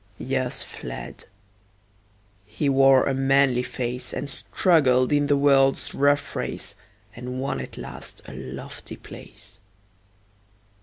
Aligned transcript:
Years 0.17 0.63
fled; 0.63 1.25
he 2.47 2.67
wore 2.69 3.05
a 3.05 3.13
manly 3.13 3.61
face, 3.61 4.13
And 4.13 4.27
struggled 4.31 5.13
in 5.13 5.27
the 5.27 5.37
world's 5.37 5.93
rough 5.93 6.35
race, 6.35 6.73
And 7.15 7.39
won 7.39 7.59
at 7.59 7.77
last 7.77 8.19
a 8.25 8.33
lofty 8.33 8.95
place. 8.95 9.59